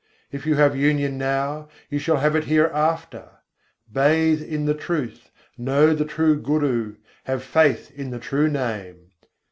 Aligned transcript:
If 0.31 0.47
you 0.47 0.55
have 0.55 0.75
union 0.75 1.19
now, 1.19 1.69
you 1.91 1.99
shall 1.99 2.17
have 2.17 2.35
it 2.35 2.45
hereafter. 2.45 3.29
Bathe 3.93 4.41
in 4.41 4.65
the 4.65 4.73
truth, 4.73 5.29
know 5.59 5.93
the 5.93 6.05
true 6.05 6.41
Guru, 6.41 6.95
have 7.25 7.43
faith 7.43 7.91
in 7.95 8.09
the 8.09 8.17
true 8.17 8.47
Name! 8.49 9.11